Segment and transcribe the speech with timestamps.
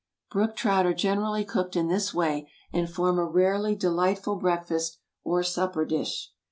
[0.31, 5.43] Brook trout are generally cooked in this way, and form a rarely delightful breakfast or
[5.43, 6.31] supper dish.